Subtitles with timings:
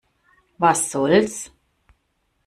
[0.57, 1.51] Was soll's?